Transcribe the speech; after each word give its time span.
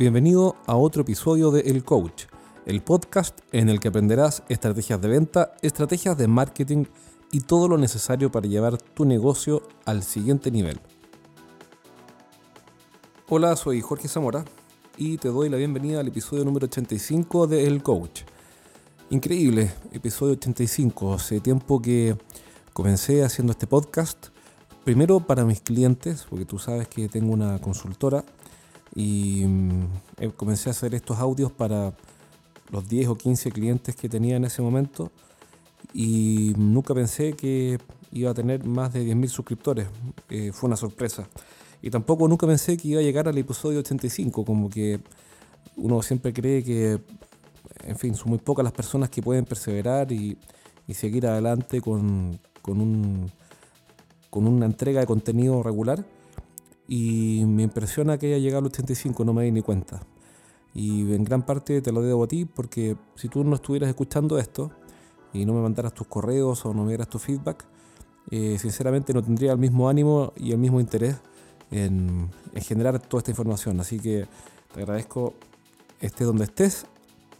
Bienvenido 0.00 0.56
a 0.66 0.76
otro 0.76 1.02
episodio 1.02 1.50
de 1.50 1.60
El 1.60 1.84
Coach, 1.84 2.24
el 2.64 2.80
podcast 2.80 3.38
en 3.52 3.68
el 3.68 3.80
que 3.80 3.88
aprenderás 3.88 4.42
estrategias 4.48 4.98
de 5.02 5.08
venta, 5.08 5.52
estrategias 5.60 6.16
de 6.16 6.26
marketing 6.26 6.86
y 7.30 7.40
todo 7.40 7.68
lo 7.68 7.76
necesario 7.76 8.32
para 8.32 8.48
llevar 8.48 8.78
tu 8.78 9.04
negocio 9.04 9.60
al 9.84 10.02
siguiente 10.02 10.50
nivel. 10.50 10.80
Hola, 13.28 13.54
soy 13.56 13.82
Jorge 13.82 14.08
Zamora 14.08 14.46
y 14.96 15.18
te 15.18 15.28
doy 15.28 15.50
la 15.50 15.58
bienvenida 15.58 16.00
al 16.00 16.08
episodio 16.08 16.46
número 16.46 16.64
85 16.64 17.46
de 17.46 17.66
El 17.66 17.82
Coach. 17.82 18.22
Increíble, 19.10 19.70
episodio 19.92 20.32
85. 20.32 21.12
Hace 21.12 21.40
tiempo 21.40 21.82
que 21.82 22.16
comencé 22.72 23.22
haciendo 23.22 23.50
este 23.50 23.66
podcast. 23.66 24.28
Primero 24.82 25.20
para 25.20 25.44
mis 25.44 25.60
clientes, 25.60 26.26
porque 26.30 26.46
tú 26.46 26.58
sabes 26.58 26.88
que 26.88 27.06
tengo 27.10 27.34
una 27.34 27.58
consultora 27.58 28.24
y 28.94 29.44
mm, 29.46 30.30
comencé 30.36 30.70
a 30.70 30.72
hacer 30.72 30.94
estos 30.94 31.18
audios 31.18 31.52
para 31.52 31.94
los 32.70 32.88
10 32.88 33.08
o 33.08 33.14
15 33.16 33.50
clientes 33.50 33.96
que 33.96 34.08
tenía 34.08 34.36
en 34.36 34.44
ese 34.44 34.62
momento 34.62 35.10
y 35.92 36.52
nunca 36.56 36.94
pensé 36.94 37.32
que 37.32 37.78
iba 38.12 38.30
a 38.30 38.34
tener 38.34 38.64
más 38.64 38.92
de 38.92 39.04
10.000 39.04 39.28
suscriptores. 39.28 39.88
Eh, 40.28 40.52
fue 40.52 40.68
una 40.68 40.76
sorpresa. 40.76 41.28
Y 41.82 41.90
tampoco 41.90 42.28
nunca 42.28 42.46
pensé 42.46 42.76
que 42.76 42.88
iba 42.88 43.00
a 43.00 43.02
llegar 43.02 43.28
al 43.28 43.38
episodio 43.38 43.80
85, 43.80 44.44
como 44.44 44.68
que 44.68 45.00
uno 45.76 46.02
siempre 46.02 46.32
cree 46.32 46.62
que, 46.62 47.00
en 47.84 47.96
fin, 47.96 48.14
son 48.14 48.30
muy 48.30 48.38
pocas 48.38 48.62
las 48.62 48.72
personas 48.72 49.08
que 49.08 49.22
pueden 49.22 49.44
perseverar 49.44 50.12
y, 50.12 50.38
seguir 50.92 51.24
adelante 51.24 51.80
con, 51.80 52.40
con, 52.60 52.80
un, 52.80 53.30
con 54.28 54.48
una 54.48 54.66
entrega 54.66 54.98
de 54.98 55.06
contenido 55.06 55.62
regular. 55.62 56.04
Y 56.92 57.44
me 57.46 57.62
impresiona 57.62 58.18
que 58.18 58.26
haya 58.26 58.38
llegado 58.38 58.58
al 58.58 58.66
85, 58.66 59.24
no 59.24 59.32
me 59.32 59.44
di 59.44 59.52
ni 59.52 59.62
cuenta. 59.62 60.00
Y 60.74 61.02
en 61.14 61.22
gran 61.22 61.46
parte 61.46 61.80
te 61.80 61.92
lo 61.92 62.02
debo 62.02 62.24
a 62.24 62.26
ti 62.26 62.46
porque 62.46 62.96
si 63.14 63.28
tú 63.28 63.44
no 63.44 63.54
estuvieras 63.54 63.88
escuchando 63.88 64.40
esto 64.40 64.72
y 65.32 65.44
no 65.44 65.54
me 65.54 65.62
mandaras 65.62 65.94
tus 65.94 66.08
correos 66.08 66.66
o 66.66 66.74
no 66.74 66.82
me 66.82 66.88
dieras 66.88 67.08
tu 67.08 67.20
feedback, 67.20 67.64
eh, 68.32 68.58
sinceramente 68.58 69.14
no 69.14 69.22
tendría 69.22 69.52
el 69.52 69.58
mismo 69.58 69.88
ánimo 69.88 70.32
y 70.36 70.50
el 70.50 70.58
mismo 70.58 70.80
interés 70.80 71.14
en, 71.70 72.28
generar 72.56 72.98
toda 72.98 73.20
esta 73.20 73.30
información. 73.30 73.78
Así 73.78 74.00
que 74.00 74.26
te 74.74 74.80
agradezco, 74.80 75.34
estés 76.00 76.26
donde 76.26 76.42
estés, 76.42 76.86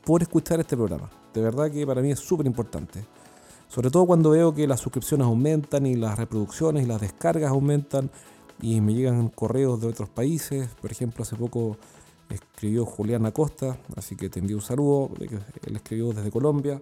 por 0.05 0.23
escuchar 0.23 0.61
este 0.61 0.77
programa. 0.77 1.11
De 1.35 1.41
verdad 1.41 1.73
que 1.73 1.85
para 1.85 2.03
mí 2.03 2.13
es 2.13 2.21
súper 2.21 2.47
importante. 2.47 3.05
Sobre 3.67 3.91
todo 3.91 4.07
cuando 4.07 4.31
veo 4.31 4.55
que 4.55 4.69
las 4.69 4.79
suscripciones 4.79 5.27
aumentan 5.27 5.87
y 5.87 5.97
las 5.97 6.17
reproducciones 6.17 6.85
y 6.85 6.87
las 6.87 7.01
descargas 7.01 7.51
aumentan 7.51 8.13
y 8.63 8.81
me 8.81 8.95
llegan 8.95 9.29
correos 9.29 9.81
de 9.81 9.89
otros 9.89 10.09
países. 10.09 10.69
Por 10.81 10.91
ejemplo, 10.93 11.23
hace 11.23 11.37
poco 11.37 11.77
escribió 12.29 12.87
Julián 12.87 13.27
Acosta, 13.27 13.77
así 13.97 14.17
que 14.17 14.29
te 14.29 14.41
envío 14.41 14.57
un 14.57 14.63
saludo. 14.63 15.11
Él 15.21 15.77
escribió 15.77 16.13
desde 16.13 16.31
Colombia. 16.31 16.81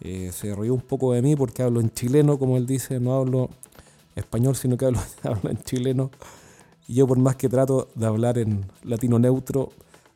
Eh, 0.00 0.30
se 0.32 0.54
rió 0.54 0.74
un 0.74 0.80
poco 0.80 1.12
de 1.12 1.22
mí 1.22 1.36
porque 1.36 1.62
hablo 1.62 1.80
en 1.80 1.90
chileno, 1.90 2.38
como 2.38 2.56
él 2.56 2.66
dice, 2.66 3.00
no 3.00 3.14
hablo 3.14 3.50
español, 4.16 4.56
sino 4.56 4.76
que 4.76 4.86
hablo, 5.22 5.50
en 5.50 5.58
chileno. 5.58 6.10
Y 6.88 6.94
yo 6.94 7.06
por 7.06 7.18
más 7.18 7.36
que 7.36 7.48
trato 7.48 7.88
de 7.94 8.06
hablar 8.06 8.38
en 8.38 8.64
latino 8.84 9.18
neutro, 9.18 9.70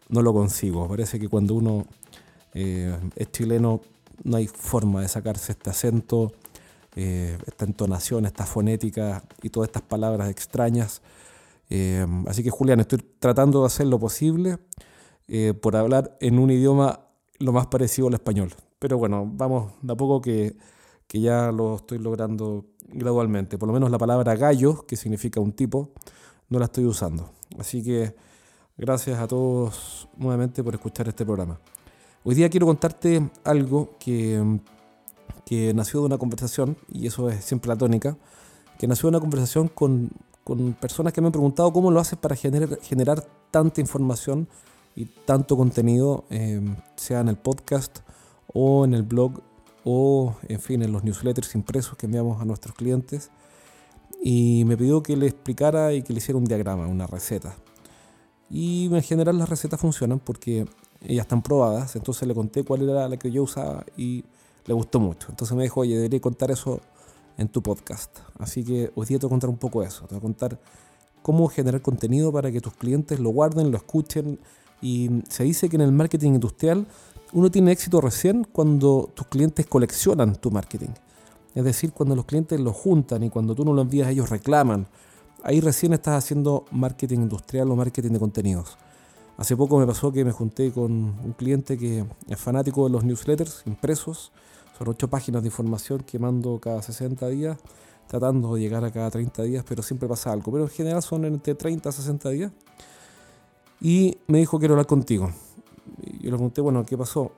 no 0.08 0.22
lo 0.22 0.32
consigo. 0.32 0.88
Parece 0.88 1.18
que 1.18 1.28
cuando 1.28 1.54
uno 1.54 1.86
eh, 2.54 2.96
es 3.16 3.30
chileno 3.30 3.80
no 4.22 4.36
hay 4.36 4.46
forma 4.46 5.02
de 5.02 5.08
sacarse 5.08 5.52
este 5.52 5.70
acento 5.70 6.32
eh, 6.96 7.36
esta 7.46 7.64
entonación, 7.64 8.24
esta 8.24 8.46
fonética 8.46 9.24
y 9.42 9.50
todas 9.50 9.68
estas 9.68 9.82
palabras 9.82 10.30
extrañas. 10.30 11.02
Eh, 11.70 12.06
así 12.26 12.44
que 12.44 12.50
Julián, 12.50 12.80
estoy 12.80 13.00
tratando 13.18 13.60
de 13.60 13.66
hacer 13.66 13.86
lo 13.86 13.98
posible 13.98 14.58
eh, 15.26 15.54
por 15.54 15.76
hablar 15.76 16.16
en 16.20 16.38
un 16.38 16.50
idioma 16.50 17.00
lo 17.38 17.52
más 17.52 17.66
parecido 17.66 18.08
al 18.08 18.14
español. 18.14 18.54
Pero 18.78 18.98
bueno, 18.98 19.28
vamos 19.32 19.72
de 19.82 19.92
a 19.92 19.96
poco 19.96 20.20
que, 20.20 20.56
que 21.08 21.20
ya 21.20 21.50
lo 21.50 21.76
estoy 21.76 21.98
logrando 21.98 22.66
gradualmente. 22.88 23.58
Por 23.58 23.66
lo 23.66 23.72
menos 23.72 23.90
la 23.90 23.98
palabra 23.98 24.36
gallo, 24.36 24.86
que 24.86 24.96
significa 24.96 25.40
un 25.40 25.52
tipo, 25.52 25.92
no 26.48 26.58
la 26.58 26.66
estoy 26.66 26.84
usando. 26.84 27.30
Así 27.58 27.82
que 27.82 28.14
gracias 28.76 29.18
a 29.18 29.26
todos 29.26 30.08
nuevamente 30.16 30.62
por 30.62 30.74
escuchar 30.74 31.08
este 31.08 31.24
programa. 31.24 31.58
Hoy 32.22 32.34
día 32.34 32.48
quiero 32.48 32.66
contarte 32.66 33.30
algo 33.44 33.96
que 33.98 34.60
que 35.46 35.74
nació 35.74 36.00
de 36.00 36.06
una 36.06 36.18
conversación, 36.18 36.76
y 36.92 37.06
eso 37.06 37.30
es 37.30 37.44
siempre 37.44 37.68
la 37.68 37.76
tónica, 37.76 38.16
que 38.78 38.86
nació 38.86 39.08
de 39.08 39.16
una 39.16 39.20
conversación 39.20 39.68
con, 39.68 40.10
con 40.42 40.74
personas 40.74 41.12
que 41.12 41.20
me 41.20 41.28
han 41.28 41.32
preguntado 41.32 41.72
cómo 41.72 41.90
lo 41.90 42.00
haces 42.00 42.18
para 42.18 42.36
generar, 42.36 42.78
generar 42.82 43.26
tanta 43.50 43.80
información 43.80 44.48
y 44.96 45.06
tanto 45.06 45.56
contenido, 45.56 46.24
em, 46.30 46.76
sea 46.96 47.20
en 47.20 47.28
el 47.28 47.36
podcast 47.36 48.00
o 48.52 48.84
en 48.84 48.94
el 48.94 49.02
blog 49.02 49.40
o, 49.84 50.34
en 50.48 50.60
fin, 50.60 50.82
en 50.82 50.92
los 50.92 51.04
newsletters 51.04 51.54
impresos 51.54 51.96
que 51.96 52.06
enviamos 52.06 52.40
a 52.40 52.44
nuestros 52.44 52.74
clientes. 52.74 53.30
Y 54.22 54.64
me 54.66 54.76
pidió 54.76 55.02
que 55.02 55.16
le 55.16 55.26
explicara 55.26 55.92
y 55.92 56.02
que 56.02 56.12
le 56.12 56.18
hiciera 56.18 56.38
un 56.38 56.46
diagrama, 56.46 56.86
una 56.86 57.06
receta. 57.06 57.54
Y 58.48 58.86
en 58.86 59.02
general 59.02 59.38
las 59.38 59.48
recetas 59.48 59.80
funcionan 59.80 60.20
porque 60.20 60.66
ellas 61.02 61.24
están 61.24 61.42
probadas, 61.42 61.96
entonces 61.96 62.26
le 62.26 62.34
conté 62.34 62.64
cuál 62.64 62.88
era 62.88 63.08
la 63.08 63.16
que 63.18 63.30
yo 63.30 63.42
usaba 63.42 63.84
y 63.96 64.24
le 64.66 64.74
gustó 64.74 65.00
mucho. 65.00 65.28
Entonces 65.30 65.56
me 65.56 65.64
dijo, 65.64 65.80
oye, 65.80 65.96
debería 65.96 66.20
contar 66.20 66.50
eso 66.50 66.80
en 67.36 67.48
tu 67.48 67.62
podcast. 67.62 68.18
Así 68.38 68.64
que 68.64 68.90
hoy 68.94 69.06
día 69.06 69.18
te 69.18 69.26
voy 69.26 69.30
a 69.30 69.34
contar 69.34 69.50
un 69.50 69.58
poco 69.58 69.82
eso. 69.82 70.06
Te 70.06 70.14
voy 70.14 70.18
a 70.18 70.22
contar 70.22 70.58
cómo 71.22 71.48
generar 71.48 71.82
contenido 71.82 72.32
para 72.32 72.50
que 72.52 72.60
tus 72.60 72.74
clientes 72.74 73.18
lo 73.20 73.30
guarden, 73.30 73.70
lo 73.70 73.76
escuchen. 73.76 74.38
Y 74.80 75.10
se 75.28 75.44
dice 75.44 75.68
que 75.68 75.76
en 75.76 75.82
el 75.82 75.92
marketing 75.92 76.32
industrial 76.34 76.86
uno 77.32 77.50
tiene 77.50 77.72
éxito 77.72 78.00
recién 78.00 78.44
cuando 78.44 79.10
tus 79.14 79.26
clientes 79.26 79.66
coleccionan 79.66 80.36
tu 80.36 80.50
marketing. 80.50 80.90
Es 81.54 81.64
decir, 81.64 81.92
cuando 81.92 82.16
los 82.16 82.24
clientes 82.24 82.58
lo 82.60 82.72
juntan 82.72 83.22
y 83.22 83.30
cuando 83.30 83.54
tú 83.54 83.64
no 83.64 83.72
lo 83.72 83.82
envías, 83.82 84.08
ellos 84.08 84.30
reclaman. 84.30 84.86
Ahí 85.42 85.60
recién 85.60 85.92
estás 85.92 86.22
haciendo 86.22 86.64
marketing 86.70 87.18
industrial 87.18 87.70
o 87.70 87.76
marketing 87.76 88.10
de 88.10 88.18
contenidos. 88.18 88.76
Hace 89.36 89.56
poco 89.56 89.78
me 89.78 89.86
pasó 89.86 90.12
que 90.12 90.24
me 90.24 90.32
junté 90.32 90.70
con 90.70 90.92
un 90.92 91.34
cliente 91.36 91.76
que 91.76 92.04
es 92.28 92.38
fanático 92.38 92.84
de 92.84 92.90
los 92.90 93.04
newsletters 93.04 93.62
impresos 93.66 94.32
son 94.76 94.88
ocho 94.88 95.08
páginas 95.08 95.42
de 95.42 95.48
información 95.48 96.00
que 96.00 96.18
mando 96.18 96.58
cada 96.60 96.82
60 96.82 97.28
días, 97.28 97.58
tratando 98.08 98.54
de 98.54 98.60
llegar 98.60 98.84
a 98.84 98.90
cada 98.90 99.08
30 99.08 99.42
días, 99.44 99.64
pero 99.66 99.82
siempre 99.82 100.08
pasa 100.08 100.32
algo. 100.32 100.50
Pero 100.50 100.64
en 100.64 100.70
general 100.70 101.02
son 101.02 101.24
entre 101.24 101.54
30 101.54 101.88
a 101.88 101.92
60 101.92 102.28
días. 102.30 102.52
Y 103.80 104.18
me 104.26 104.38
dijo, 104.38 104.58
quiero 104.58 104.74
hablar 104.74 104.86
contigo. 104.86 105.30
Y 106.02 106.24
yo 106.24 106.30
le 106.30 106.30
pregunté, 106.30 106.60
bueno, 106.60 106.84
¿qué 106.84 106.98
pasó? 106.98 107.30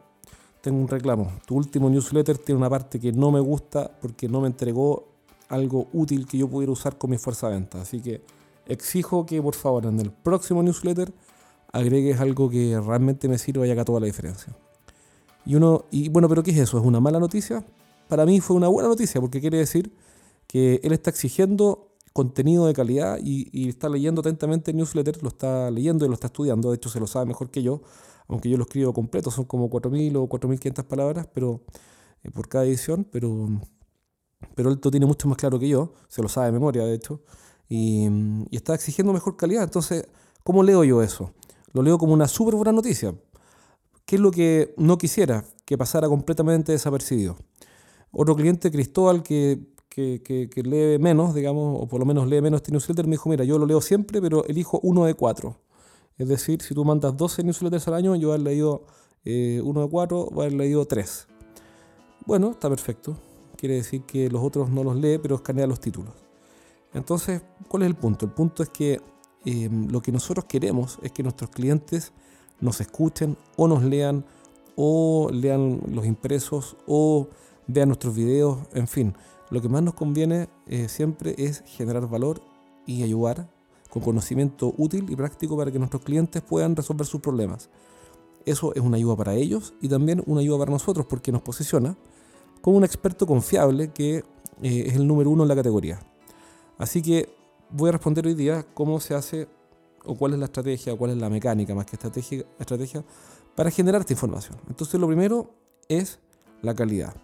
Tengo 0.62 0.78
un 0.78 0.88
reclamo. 0.88 1.32
Tu 1.46 1.54
último 1.54 1.90
newsletter 1.90 2.38
tiene 2.38 2.58
una 2.58 2.70
parte 2.70 2.98
que 2.98 3.12
no 3.12 3.30
me 3.30 3.40
gusta 3.40 3.90
porque 4.00 4.28
no 4.28 4.40
me 4.40 4.46
entregó 4.46 5.08
algo 5.48 5.88
útil 5.92 6.26
que 6.26 6.38
yo 6.38 6.48
pudiera 6.48 6.72
usar 6.72 6.96
con 6.96 7.10
mi 7.10 7.18
fuerza 7.18 7.48
de 7.48 7.54
venta. 7.54 7.82
Así 7.82 8.00
que 8.00 8.22
exijo 8.66 9.26
que 9.26 9.42
por 9.42 9.54
favor 9.54 9.84
en 9.86 10.00
el 10.00 10.10
próximo 10.10 10.62
newsletter 10.62 11.12
agregues 11.76 12.20
algo 12.20 12.48
que 12.50 12.80
realmente 12.80 13.28
me 13.28 13.38
sirva 13.38 13.66
y 13.66 13.70
haga 13.70 13.84
toda 13.84 14.00
la 14.00 14.06
diferencia. 14.06 14.56
Y 15.44 15.54
uno, 15.54 15.84
y 15.90 16.08
bueno, 16.08 16.28
pero 16.28 16.42
¿qué 16.42 16.50
es 16.50 16.58
eso? 16.58 16.78
¿Es 16.78 16.84
una 16.84 17.00
mala 17.00 17.20
noticia? 17.20 17.64
Para 18.08 18.24
mí 18.24 18.40
fue 18.40 18.56
una 18.56 18.68
buena 18.68 18.88
noticia 18.88 19.20
porque 19.20 19.40
quiere 19.40 19.58
decir 19.58 19.92
que 20.46 20.80
él 20.82 20.92
está 20.92 21.10
exigiendo 21.10 21.92
contenido 22.12 22.66
de 22.66 22.72
calidad 22.72 23.18
y, 23.22 23.68
está 23.68 23.88
leyendo 23.88 24.20
atentamente 24.20 24.70
el 24.70 24.78
newsletter, 24.78 25.22
lo 25.22 25.28
está 25.28 25.70
leyendo 25.70 26.06
y 26.06 26.08
lo 26.08 26.14
está 26.14 26.28
estudiando, 26.28 26.70
de 26.70 26.76
hecho 26.76 26.88
se 26.88 26.98
lo 26.98 27.06
sabe 27.06 27.26
mejor 27.26 27.50
que 27.50 27.62
yo, 27.62 27.82
aunque 28.26 28.48
yo 28.48 28.56
lo 28.56 28.64
escribo 28.64 28.94
completo, 28.94 29.30
son 29.30 29.44
como 29.44 29.68
4.000 29.68 30.16
o 30.16 30.28
4.500 30.28 30.84
palabras 30.84 31.28
pero, 31.34 31.60
eh, 32.22 32.30
por 32.30 32.48
cada 32.48 32.64
edición, 32.64 33.06
pero, 33.10 33.48
pero 34.54 34.70
él 34.70 34.80
lo 34.82 34.90
tiene 34.90 35.04
mucho 35.04 35.28
más 35.28 35.36
claro 35.36 35.58
que 35.58 35.68
yo, 35.68 35.92
se 36.08 36.22
lo 36.22 36.28
sabe 36.28 36.46
de 36.46 36.52
memoria 36.52 36.84
de 36.84 36.94
hecho, 36.94 37.20
y, 37.68 38.08
y 38.50 38.56
está 38.56 38.74
exigiendo 38.74 39.12
mejor 39.12 39.36
calidad. 39.36 39.64
Entonces, 39.64 40.06
¿cómo 40.42 40.62
leo 40.62 40.84
yo 40.84 41.02
eso? 41.02 41.32
Lo 41.76 41.82
leo 41.82 41.98
como 41.98 42.14
una 42.14 42.26
súper 42.26 42.54
buena 42.54 42.72
noticia. 42.72 43.14
¿Qué 44.06 44.16
es 44.16 44.22
lo 44.22 44.30
que 44.30 44.72
no 44.78 44.96
quisiera? 44.96 45.44
Que 45.66 45.76
pasara 45.76 46.08
completamente 46.08 46.72
desapercibido. 46.72 47.36
Otro 48.10 48.34
cliente, 48.34 48.70
Cristóbal, 48.70 49.22
que, 49.22 49.58
lee 49.94 50.98
menos, 50.98 51.34
digamos, 51.34 51.82
o 51.82 51.86
por 51.86 52.00
lo 52.00 52.06
menos 52.06 52.28
lee 52.28 52.40
menos 52.40 52.62
este 52.62 52.72
newsletter, 52.72 53.04
me 53.04 53.10
dijo, 53.10 53.28
mira, 53.28 53.44
yo 53.44 53.58
lo 53.58 53.66
leo 53.66 53.82
siempre, 53.82 54.22
pero 54.22 54.46
elijo 54.46 54.80
uno 54.84 55.04
de 55.04 55.12
cuatro. 55.12 55.58
Es 56.16 56.28
decir, 56.28 56.62
si 56.62 56.74
tú 56.74 56.82
mandas 56.82 57.14
12 57.14 57.44
newsletters 57.44 57.86
al 57.88 57.94
año, 57.94 58.16
yo 58.16 58.34
he 58.34 58.38
leído 58.38 58.86
eh, 59.26 59.60
uno 59.62 59.82
de 59.82 59.90
cuatro, 59.90 60.30
voy 60.32 60.44
a 60.44 60.46
haber 60.46 60.54
leído 60.54 60.86
tres. 60.86 61.28
Bueno, 62.24 62.52
está 62.52 62.70
perfecto. 62.70 63.18
Quiere 63.58 63.74
decir 63.74 64.00
que 64.04 64.30
los 64.30 64.42
otros 64.42 64.70
no 64.70 64.82
los 64.82 64.96
lee, 64.96 65.18
pero 65.18 65.34
escanea 65.34 65.66
los 65.66 65.80
títulos. 65.80 66.14
Entonces, 66.94 67.42
¿cuál 67.68 67.82
es 67.82 67.88
el 67.88 67.96
punto? 67.96 68.24
El 68.24 68.32
punto 68.32 68.62
es 68.62 68.70
que 68.70 68.98
eh, 69.46 69.70
lo 69.70 70.02
que 70.02 70.10
nosotros 70.10 70.44
queremos 70.46 70.98
es 71.02 71.12
que 71.12 71.22
nuestros 71.22 71.50
clientes 71.50 72.12
nos 72.60 72.80
escuchen 72.80 73.38
o 73.56 73.68
nos 73.68 73.84
lean 73.84 74.24
o 74.74 75.30
lean 75.32 75.80
los 75.88 76.04
impresos 76.04 76.76
o 76.86 77.28
vean 77.68 77.88
nuestros 77.88 78.14
videos, 78.14 78.58
en 78.74 78.88
fin. 78.88 79.14
Lo 79.50 79.62
que 79.62 79.68
más 79.68 79.82
nos 79.82 79.94
conviene 79.94 80.48
eh, 80.66 80.88
siempre 80.88 81.36
es 81.38 81.62
generar 81.64 82.08
valor 82.08 82.42
y 82.86 83.04
ayudar, 83.04 83.48
con 83.88 84.02
conocimiento 84.02 84.74
útil 84.76 85.06
y 85.08 85.14
práctico 85.14 85.56
para 85.56 85.70
que 85.70 85.78
nuestros 85.78 86.02
clientes 86.02 86.42
puedan 86.42 86.74
resolver 86.74 87.06
sus 87.06 87.20
problemas. 87.20 87.70
Eso 88.44 88.74
es 88.74 88.82
una 88.82 88.96
ayuda 88.96 89.14
para 89.14 89.34
ellos 89.34 89.74
y 89.80 89.88
también 89.88 90.24
una 90.26 90.40
ayuda 90.40 90.58
para 90.58 90.72
nosotros 90.72 91.06
porque 91.08 91.30
nos 91.30 91.42
posiciona 91.42 91.96
como 92.60 92.78
un 92.78 92.84
experto 92.84 93.28
confiable 93.28 93.92
que 93.92 94.24
eh, 94.62 94.84
es 94.86 94.96
el 94.96 95.06
número 95.06 95.30
uno 95.30 95.44
en 95.44 95.48
la 95.48 95.54
categoría. 95.54 96.00
Así 96.78 97.00
que 97.00 97.28
voy 97.70 97.88
a 97.88 97.92
responder 97.92 98.26
hoy 98.26 98.34
día 98.34 98.66
cómo 98.74 99.00
se 99.00 99.14
hace 99.14 99.48
o 100.04 100.14
cuál 100.14 100.34
es 100.34 100.38
la 100.38 100.44
estrategia 100.46 100.96
cuál 100.96 101.10
es 101.10 101.16
la 101.16 101.28
mecánica 101.28 101.74
más 101.74 101.86
que 101.86 101.96
estrategia, 101.96 102.44
estrategia 102.58 103.04
para 103.54 103.70
generar 103.70 104.02
esta 104.02 104.12
información. 104.12 104.56
Entonces 104.68 105.00
lo 105.00 105.06
primero 105.06 105.50
es 105.88 106.20
la 106.62 106.74
calidad. 106.74 107.14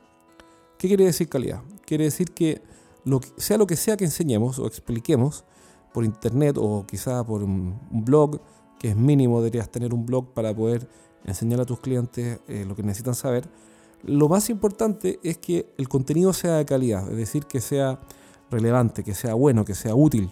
¿Qué 0.79 0.89
quiere 0.89 1.05
decir 1.05 1.29
calidad? 1.29 1.63
Quiere 1.85 2.05
decir 2.05 2.33
que 2.33 2.63
sea 3.37 3.57
lo 3.59 3.67
que 3.67 3.77
sea 3.77 3.97
que 3.97 4.05
enseñemos 4.05 4.59
o 4.59 4.67
expliquemos 4.67 5.45
por 5.93 6.05
internet 6.05 6.57
o 6.59 6.87
quizá 6.87 7.25
por 7.25 7.43
un, 7.43 7.79
blog, 7.91 8.41
que 8.79 8.89
es 8.91 8.97
mínimo, 8.97 9.41
deberías 9.41 9.71
tener 9.71 9.93
un 9.93 10.07
blog 10.07 10.33
para 10.33 10.55
poder 10.55 10.89
enseñar 11.25 11.61
a 11.61 11.65
tus 11.65 11.81
clientes 11.81 12.41
eh, 12.49 12.65
lo 12.67 12.75
que 12.75 12.83
necesitan 12.83 13.15
saber. 13.15 13.49
Lo 14.03 14.29
más 14.29 14.51
importante 14.51 15.21
es 15.23 15.39
que 15.39 15.73
el 15.79 15.89
contenido 15.89 16.33
sea 16.33 16.57
de 16.57 16.65
calidad, 16.65 17.09
es 17.11 17.17
decir, 17.17 17.45
que 17.45 17.61
sea 17.61 18.01
relevante, 18.53 19.03
que 19.03 19.15
sea 19.15 19.35
bueno, 19.35 19.65
que 19.65 19.75
sea 19.75 19.95
útil. 19.95 20.31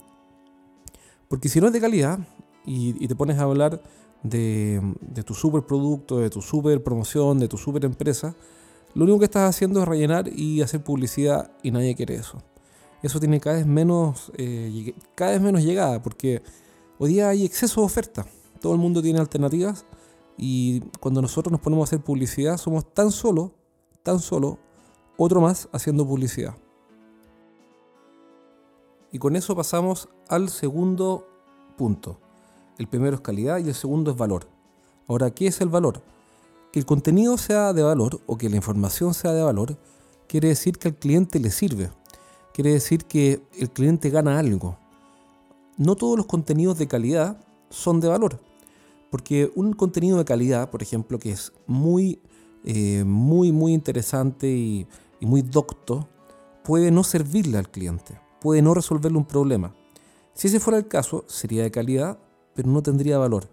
Porque 1.29 1.49
si 1.49 1.61
no 1.61 1.67
es 1.69 1.73
de 1.73 1.81
calidad 1.81 2.21
y, 2.65 3.07
te 3.09 3.17
pones 3.17 3.39
a 3.39 3.43
hablar 3.43 3.83
de, 4.23 4.81
tu 5.25 5.35
super 5.35 5.63
producto, 5.63 6.19
de 6.19 6.31
tu 6.31 6.43
super 6.43 6.83
promoción, 6.83 7.39
de 7.39 7.49
tu 7.49 7.57
super 7.57 7.85
empresa, 7.85 8.35
lo 8.95 9.05
único 9.05 9.19
que 9.21 9.25
estás 9.25 9.49
haciendo 9.49 9.83
es 9.83 9.89
rellenar 9.89 10.29
y 10.29 10.63
hacer 10.63 10.83
publicidad 10.83 11.51
y 11.63 11.71
nadie 11.71 11.95
quiere 11.95 12.15
eso 12.15 12.43
eso 13.03 13.19
tiene 13.19 13.41
cada 13.41 13.57
vez 13.57 13.67
menos, 13.67 14.31
eh, 14.37 14.95
cada 15.15 15.33
vez 15.33 15.41
menos 15.41 15.63
llegada, 15.63 16.03
porque 16.03 16.43
hoy 16.99 17.15
día 17.15 17.29
hay 17.29 17.45
exceso 17.45 17.81
de 17.81 17.87
oferta. 17.87 18.27
Todo 18.61 18.75
el 18.75 18.79
mundo 18.79 19.01
tiene 19.01 19.19
alternativas 19.19 19.87
y 20.37 20.81
cuando 21.01 21.23
nosotros 21.23 21.51
nos 21.51 21.61
ponemos 21.61 21.83
a 21.83 21.89
hacer 21.89 22.05
publicidad 22.05 22.59
somos 22.59 22.93
tan 22.93 23.11
solo, 23.11 23.55
tan 24.03 24.21
solo 24.21 24.59
otro 25.17 25.41
más 25.41 25.69
haciendo 25.73 26.07
publicidad. 26.07 26.55
Y 29.13 29.19
con 29.19 29.37
eso 29.37 29.57
pasamos 29.57 30.09
al 30.29 30.49
segundo 30.49 31.27
punto. 31.77 32.19
El 32.79 32.87
primero 32.87 33.17
es 33.17 33.23
calidad 33.23 33.59
y 33.59 33.69
el 33.69 33.75
segundo 33.75 34.11
es 34.11 34.17
valor. 34.17 34.47
Ahora, 35.09 35.31
¿qué 35.31 35.47
es 35.47 35.61
el 35.61 35.69
valor? 35.69 36.03
Que 36.73 36.79
el 36.79 36.87
contenido 36.87 37.37
sea 37.37 37.73
de 37.73 37.83
valor 37.83 38.21
o 38.27 38.39
que 38.39 38.49
la 38.49 38.57
información 38.57 39.15
sea 39.15 39.33
de 39.33 39.43
valor 39.43 39.77
quiere 40.29 40.49
decir 40.49 40.79
que 40.79 40.89
al 40.89 40.95
cliente 40.95 41.41
le 41.41 41.51
sirve 41.51 41.91
quiere 42.53 42.73
decir 42.73 43.05
que 43.05 43.43
el 43.59 43.71
cliente 43.71 44.11
gana 44.11 44.39
algo. 44.39 44.77
No 45.77 45.97
todos 45.97 46.17
los 46.17 46.27
contenidos 46.27 46.79
de 46.79 46.89
calidad 46.89 47.43
son 47.71 48.01
de 48.01 48.09
valor, 48.09 48.41
porque 49.11 49.51
un 49.55 49.73
contenido 49.73 50.19
de 50.19 50.25
calidad, 50.25 50.71
por 50.71 50.83
ejemplo, 50.83 51.19
que 51.19 51.33
es 51.33 51.53
muy, 51.67 52.21
eh, 52.65 53.05
muy, 53.05 53.53
muy 53.53 53.73
interesante 53.73 54.49
y, 54.49 54.87
muy 55.21 55.43
docto, 55.43 56.09
puede 56.65 56.91
no 56.91 57.05
servirle 57.05 57.59
al 57.59 57.71
cliente, 57.71 58.19
puede 58.41 58.63
no 58.63 58.75
resolverle 58.75 59.19
un 59.19 59.25
problema. 59.25 59.75
Si 60.35 60.49
ese 60.49 60.61
fuera 60.61 60.79
el 60.79 60.89
caso, 60.89 61.25
sería 61.29 61.63
de 61.63 61.71
calidad, 61.71 62.19
pero 62.55 62.69
no 62.69 62.83
tendría 62.83 63.19
valor. 63.19 63.49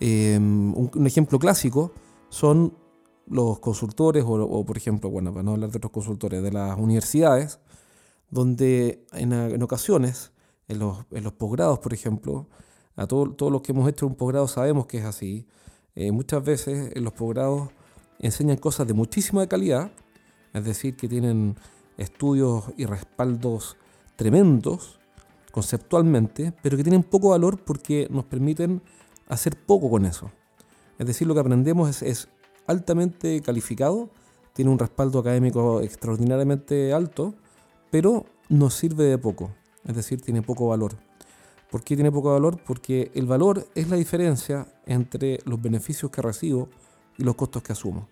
Em, 0.00 0.74
un, 0.74 1.06
ejemplo 1.06 1.38
clásico 1.38 1.92
son 2.28 2.74
los 3.26 3.58
consultores, 3.58 4.24
o, 4.26 4.64
por 4.64 4.76
ejemplo, 4.76 5.10
bueno, 5.10 5.32
para 5.32 5.42
no 5.42 5.52
hablar 5.52 5.70
de 5.70 5.78
otros 5.78 5.92
consultores, 5.92 6.42
de 6.42 6.52
las 6.52 6.78
universidades, 6.78 7.60
donde 8.30 9.04
en, 9.12 9.62
ocasiones, 9.62 10.32
en 10.68 10.78
los, 10.78 11.04
posgrados, 11.36 11.78
por 11.80 11.92
ejemplo, 11.92 12.46
a 12.96 13.06
todos 13.06 13.52
los 13.52 13.62
que 13.62 13.72
hemos 13.72 13.88
hecho 13.88 14.06
un 14.06 14.14
posgrado 14.14 14.48
sabemos 14.48 14.86
que 14.86 14.98
es 14.98 15.04
así, 15.04 15.46
eh, 15.94 16.12
muchas 16.12 16.44
veces 16.44 16.92
en 16.94 17.04
los 17.04 17.12
posgrados 17.12 17.70
enseñan 18.18 18.56
cosas 18.56 18.86
de 18.86 18.94
muchísima 18.94 19.46
calidad, 19.46 19.90
es 20.54 20.64
decir, 20.64 20.96
que 20.96 21.08
tienen 21.08 21.56
estudios 21.98 22.64
y 22.76 22.86
respaldos 22.86 23.76
tremendos 24.16 24.98
conceptualmente, 25.52 26.52
pero 26.62 26.76
que 26.76 26.84
tienen 26.84 27.02
poco 27.02 27.30
valor 27.30 27.58
porque 27.58 28.08
nos 28.10 28.24
permiten 28.24 28.80
hacer 29.28 29.56
poco 29.56 29.90
con 29.90 30.06
eso. 30.06 30.30
Es 30.98 31.06
decir, 31.06 31.26
lo 31.26 31.34
que 31.34 31.40
aprendemos 31.40 32.02
es 32.02 32.28
altamente 32.66 33.40
calificado, 33.42 34.10
tiene 34.52 34.70
un 34.70 34.78
respaldo 34.78 35.18
académico 35.18 35.80
extraordinariamente 35.80 36.92
alto, 36.92 37.34
pero 37.90 38.26
nos 38.48 38.74
sirve 38.74 39.04
de 39.04 39.18
poco, 39.18 39.50
es 39.84 39.94
decir, 39.94 40.20
tiene 40.20 40.42
poco 40.42 40.68
valor. 40.68 40.96
¿Por 41.70 41.82
qué 41.84 41.96
tiene 41.96 42.10
poco 42.10 42.32
valor? 42.32 42.58
Porque 42.64 43.10
el 43.14 43.26
valor 43.26 43.66
es 43.74 43.88
la 43.88 43.96
diferencia 43.96 44.66
entre 44.86 45.38
los 45.44 45.60
beneficios 45.60 46.10
que 46.10 46.22
recibo 46.22 46.68
y 47.18 47.24
los 47.24 47.34
costos 47.34 47.62
que 47.62 47.72
asumo. 47.72 48.08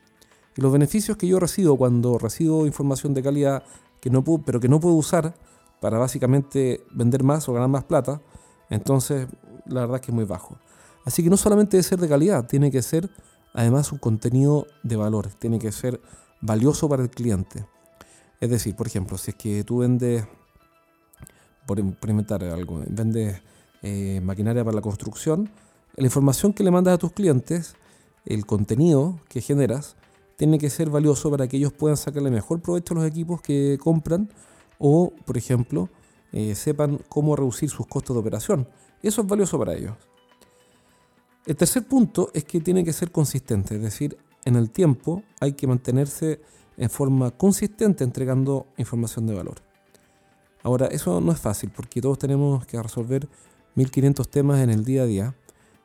Y 0.57 0.63
los 0.63 0.73
beneficios 0.73 1.17
que 1.17 1.27
yo 1.27 1.39
recibo 1.39 1.77
cuando 1.77 2.19
recibo 2.19 2.67
información 2.67 3.15
de 3.15 3.23
calidad, 3.23 3.63
que 4.01 4.11
no 4.11 4.25
puedo, 4.25 4.43
pero 4.45 4.61
que 4.61 4.69
no 4.69 4.81
puedo 4.81 4.95
usar 4.95 5.35
para 5.81 5.99
básicamente 5.99 6.85
vender 6.91 7.23
más 7.23 7.49
o 7.49 7.53
ganar 7.53 7.69
más 7.69 7.85
plata, 7.85 8.21
entonces 8.71 9.29
la 9.67 9.83
verdad 9.83 9.97
es 9.97 10.03
que 10.03 10.11
es 10.11 10.15
muy 10.15 10.25
bajo. 10.25 10.59
Así 11.05 11.23
que 11.23 11.31
no 11.31 11.37
solamente 11.37 11.77
debe 11.77 11.83
ser 11.83 12.01
de 12.01 12.09
calidad, 12.09 12.47
tiene 12.47 12.71
que 12.71 12.83
ser 12.83 13.11
además 13.53 13.93
un 13.93 13.99
contenido 13.99 14.67
de 14.83 14.97
valor, 14.97 15.29
tiene 15.39 15.59
que 15.59 15.73
ser 15.73 16.01
valioso 16.41 16.89
para 16.89 17.03
el 17.03 17.11
cliente. 17.11 17.67
Es 18.41 18.51
decir, 18.51 18.75
por 18.77 18.87
ejemplo, 18.87 19.17
si 19.17 19.31
es 19.31 19.37
que 19.37 19.65
tú 19.65 19.79
vendes, 19.79 20.25
por, 21.67 21.79
inventar 21.79 22.45
algo, 22.45 22.83
vendes 22.87 23.43
eh, 23.83 24.21
maquinaria 24.23 24.65
para 24.65 24.75
la 24.75 24.83
construcción, 24.83 25.51
la 25.97 26.05
información 26.05 26.53
que 26.53 26.63
le 26.63 26.71
mandas 26.71 26.95
a 26.95 26.99
tus 26.99 27.13
clientes, 27.13 27.77
el 28.27 28.45
contenido 28.45 29.21
que 29.29 29.41
generas, 29.41 29.97
tiene 30.37 30.59
que 30.59 30.71
ser 30.71 30.91
valioso 30.91 31.31
para 31.31 31.49
que 31.49 31.57
ellos 31.57 31.73
puedan 31.73 31.97
sacarle 31.97 32.31
mejor 32.31 32.61
provecho 32.61 32.95
a 32.95 32.99
los 32.99 33.07
equipos 33.07 33.41
que 33.41 33.79
compran 33.83 34.31
o, 34.79 35.13
por 35.25 35.37
ejemplo, 35.37 35.89
eh, 36.33 36.55
sepan 36.55 37.01
cómo 37.09 37.35
reducir 37.35 37.71
sus 37.71 37.87
costos 37.87 38.15
de 38.15 38.21
operación. 38.21 38.69
Eso 39.03 39.23
es 39.23 39.27
valioso 39.27 39.59
para 39.59 39.75
ellos. 39.75 39.95
El 41.47 41.57
tercer 41.57 41.87
punto 41.87 42.31
es 42.35 42.45
que 42.45 42.61
tiene 42.61 42.85
que 42.85 42.93
ser 42.93 43.11
consistente, 43.11 43.77
es 43.77 43.83
decir, 43.83 44.19
en 44.45 44.57
el 44.57 44.71
tiempo 44.71 45.23
hay 45.41 45.53
que 45.53 45.67
mantenerse 45.67 46.41
en 46.77 46.91
forma 46.91 47.31
consistente 47.31 48.05
entregando 48.05 48.67
información 48.77 49.27
de 49.27 49.35
valor. 49.35 49.63
Ahora, 50.63 50.87
eso 50.87 51.21
no 51.21 51.33
es 51.33 51.41
fácil 51.41 51.71
porque 51.75 52.01
todos 52.01 52.19
tenemos 52.19 52.67
que 52.67 52.81
resolver 52.83 53.29
1500 53.77 54.29
temas 54.29 54.61
en 54.61 54.71
el 54.71 54.85
día 54.85 55.03
a 55.03 55.07
día 55.07 55.35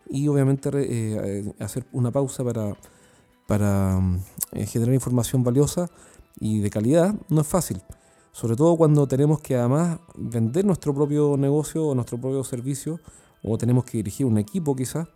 y 0.09 0.27
obviamente 0.27 0.69
eh, 0.73 1.53
hacer 1.59 1.85
una 1.91 2.11
pausa 2.11 2.43
para, 2.43 2.75
para 3.51 3.99
eh, 4.53 4.65
generar 4.65 4.93
información 4.93 5.43
valiosa 5.43 5.89
y 6.39 6.61
de 6.61 6.69
calidad 6.69 7.13
no 7.27 7.41
es 7.41 7.47
fácil. 7.47 7.81
Sobre 8.31 8.55
todo 8.55 8.77
cuando 8.77 9.05
tenemos 9.09 9.41
que 9.41 9.57
además 9.57 9.99
vender 10.15 10.63
nuestro 10.63 10.95
propio 10.95 11.35
negocio 11.35 11.85
o 11.85 11.93
nuestro 11.93 12.17
propio 12.17 12.45
servicio 12.45 13.01
o 13.43 13.57
tenemos 13.57 13.83
que 13.83 13.97
dirigir 13.97 14.25
un 14.25 14.37
equipo 14.37 14.73
quizás. 14.73 15.09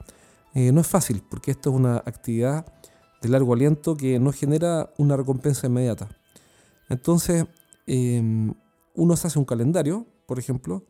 Eh, 0.53 0.73
no 0.73 0.81
es 0.81 0.87
fácil 0.87 1.23
porque 1.29 1.51
esto 1.51 1.69
es 1.69 1.77
una 1.77 1.95
actividad 1.95 2.65
de 3.21 3.29
largo 3.29 3.53
aliento 3.53 3.95
que 3.95 4.19
no 4.19 4.33
genera 4.33 4.91
una 4.97 5.15
recompensa 5.15 5.67
inmediata. 5.67 6.09
Entonces, 6.89 7.45
em, 7.87 8.53
uno 8.95 9.15
se 9.15 9.27
hace 9.27 9.39
un 9.39 9.45
calendario, 9.45 10.07
por 10.25 10.39
ejemplo, 10.39 10.83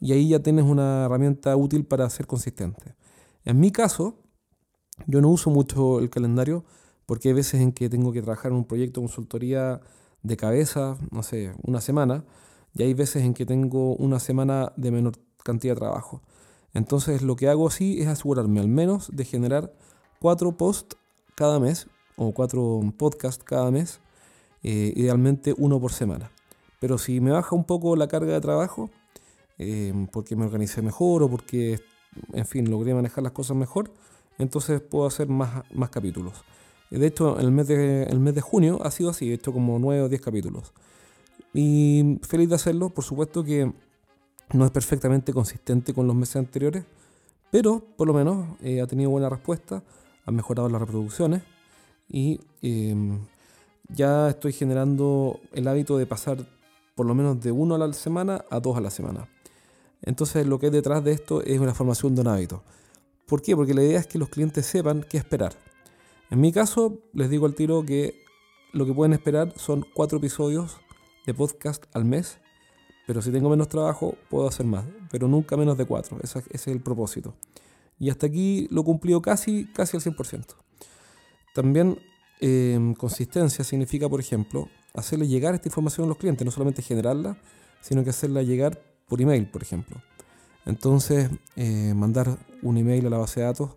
y 0.00 0.14
ahí 0.14 0.30
ya 0.30 0.40
tienes 0.40 0.64
una 0.64 1.04
herramienta 1.04 1.54
útil 1.54 1.84
para 1.84 2.10
ser 2.10 2.26
consistente. 2.26 2.96
En 3.44 3.60
mi 3.60 3.70
caso, 3.70 4.16
yo 5.06 5.20
no 5.20 5.28
uso 5.28 5.48
mucho 5.50 6.00
el 6.00 6.10
calendario 6.10 6.64
porque 7.08 7.28
hay 7.28 7.34
veces 7.34 7.62
en 7.62 7.72
que 7.72 7.88
tengo 7.88 8.12
que 8.12 8.20
trabajar 8.20 8.52
en 8.52 8.58
un 8.58 8.66
proyecto 8.66 9.00
de 9.00 9.06
consultoría 9.06 9.80
de 10.22 10.36
cabeza, 10.36 10.98
no 11.10 11.22
sé, 11.22 11.54
una 11.62 11.80
semana, 11.80 12.22
y 12.74 12.82
hay 12.82 12.92
veces 12.92 13.22
en 13.22 13.32
que 13.32 13.46
tengo 13.46 13.96
una 13.96 14.20
semana 14.20 14.74
de 14.76 14.90
menor 14.90 15.14
cantidad 15.42 15.72
de 15.72 15.78
trabajo. 15.78 16.20
Entonces 16.74 17.22
lo 17.22 17.34
que 17.34 17.48
hago 17.48 17.70
sí 17.70 18.02
es 18.02 18.08
asegurarme 18.08 18.60
al 18.60 18.68
menos 18.68 19.08
de 19.10 19.24
generar 19.24 19.72
cuatro 20.20 20.52
posts 20.58 20.98
cada 21.34 21.58
mes 21.58 21.86
o 22.16 22.32
cuatro 22.32 22.82
podcasts 22.98 23.42
cada 23.42 23.70
mes, 23.70 24.00
eh, 24.62 24.92
idealmente 24.94 25.54
uno 25.56 25.80
por 25.80 25.94
semana. 25.94 26.30
Pero 26.78 26.98
si 26.98 27.22
me 27.22 27.30
baja 27.30 27.56
un 27.56 27.64
poco 27.64 27.96
la 27.96 28.08
carga 28.08 28.34
de 28.34 28.40
trabajo, 28.42 28.90
eh, 29.56 29.94
porque 30.12 30.36
me 30.36 30.44
organicé 30.44 30.82
mejor 30.82 31.22
o 31.22 31.30
porque, 31.30 31.80
en 32.34 32.44
fin, 32.44 32.70
logré 32.70 32.92
manejar 32.92 33.24
las 33.24 33.32
cosas 33.32 33.56
mejor, 33.56 33.94
entonces 34.36 34.82
puedo 34.82 35.06
hacer 35.06 35.26
más, 35.26 35.64
más 35.72 35.88
capítulos. 35.88 36.44
De 36.90 37.06
hecho, 37.06 37.38
el 37.38 37.50
mes 37.50 37.68
de, 37.68 38.04
el 38.04 38.18
mes 38.18 38.34
de 38.34 38.40
junio 38.40 38.80
ha 38.82 38.90
sido 38.90 39.10
así, 39.10 39.30
he 39.30 39.34
hecho 39.34 39.52
como 39.52 39.78
9 39.78 40.02
o 40.02 40.08
10 40.08 40.20
capítulos. 40.20 40.72
Y 41.52 42.18
feliz 42.22 42.48
de 42.48 42.54
hacerlo, 42.54 42.90
por 42.90 43.04
supuesto 43.04 43.44
que 43.44 43.72
no 44.52 44.64
es 44.64 44.70
perfectamente 44.70 45.32
consistente 45.32 45.92
con 45.92 46.06
los 46.06 46.16
meses 46.16 46.36
anteriores, 46.36 46.84
pero 47.50 47.82
por 47.96 48.06
lo 48.06 48.14
menos 48.14 48.46
eh, 48.62 48.80
ha 48.80 48.86
tenido 48.86 49.10
buena 49.10 49.28
respuesta 49.28 49.82
han 50.28 50.36
mejorado 50.36 50.68
las 50.68 50.80
reproducciones 50.80 51.42
y 52.06 52.38
em, 52.60 53.18
ya 53.88 54.28
estoy 54.28 54.52
generando 54.52 55.40
el 55.54 55.66
hábito 55.66 55.96
de 55.96 56.06
pasar 56.06 56.46
por 56.94 57.06
lo 57.06 57.14
menos 57.14 57.40
de 57.40 57.50
uno 57.50 57.74
a 57.74 57.78
la 57.78 57.90
semana 57.94 58.44
a 58.50 58.60
dos 58.60 58.76
a 58.76 58.82
la 58.82 58.90
semana. 58.90 59.26
Entonces 60.02 60.46
lo 60.46 60.58
que 60.58 60.66
hay 60.66 60.72
detrás 60.72 61.02
de 61.02 61.12
esto 61.12 61.42
es 61.42 61.58
una 61.60 61.72
formación 61.72 62.14
de 62.14 62.20
un 62.20 62.28
hábito. 62.28 62.62
¿Por 63.26 63.40
qué? 63.40 63.56
Porque 63.56 63.72
la 63.72 63.82
idea 63.82 63.98
es 63.98 64.06
que 64.06 64.18
los 64.18 64.28
clientes 64.28 64.66
sepan 64.66 65.02
qué 65.08 65.16
esperar. 65.16 65.54
En 66.30 66.40
mi 66.42 66.52
caso, 66.52 66.98
les 67.14 67.30
digo 67.30 67.46
al 67.46 67.54
tiro 67.54 67.84
que 67.86 68.22
lo 68.72 68.84
que 68.84 68.92
pueden 68.92 69.14
esperar 69.14 69.54
son 69.56 69.86
cuatro 69.94 70.18
episodios 70.18 70.76
de 71.24 71.32
podcast 71.32 71.84
al 71.94 72.04
mes, 72.04 72.38
pero 73.06 73.22
si 73.22 73.32
tengo 73.32 73.48
menos 73.48 73.68
trabajo 73.68 74.14
puedo 74.28 74.46
hacer 74.46 74.66
más, 74.66 74.84
pero 75.10 75.26
nunca 75.26 75.56
menos 75.56 75.78
de 75.78 75.86
cuatro, 75.86 76.18
ese, 76.22 76.42
es 76.50 76.66
el 76.68 76.82
propósito. 76.82 77.34
Y 77.98 78.10
hasta 78.10 78.26
aquí 78.26 78.68
lo 78.70 78.84
cumplido 78.84 79.22
casi, 79.22 79.66
casi 79.72 79.96
al 79.96 80.02
100%. 80.02 80.54
También 81.54 81.98
em, 82.40 82.94
consistencia 82.94 83.64
significa, 83.64 84.06
por 84.06 84.20
ejemplo, 84.20 84.68
hacerle 84.94 85.26
llegar 85.28 85.54
esta 85.54 85.68
información 85.68 86.04
a 86.04 86.08
los 86.08 86.18
clientes, 86.18 86.44
no 86.44 86.50
solamente 86.50 86.82
generarla, 86.82 87.38
sino 87.80 88.04
que 88.04 88.10
hacerla 88.10 88.42
llegar 88.42 88.82
por 89.08 89.22
email, 89.22 89.48
por 89.50 89.62
ejemplo. 89.62 89.96
Entonces, 90.66 91.30
eh, 91.56 91.94
mandar 91.96 92.36
un 92.62 92.76
email 92.76 93.06
a 93.06 93.10
la 93.10 93.16
base 93.16 93.40
de 93.40 93.46
datos 93.46 93.70